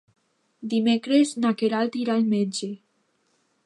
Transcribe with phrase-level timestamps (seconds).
[0.71, 2.75] Dimecres na Queralt irà al metge.